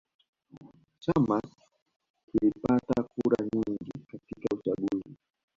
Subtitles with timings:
[1.03, 1.39] Chama
[2.27, 5.17] kilipata kura nyingi katika uchaguzi